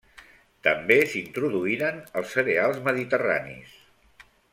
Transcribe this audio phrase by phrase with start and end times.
[0.67, 3.77] També s'introduïren els cereals mediterranis.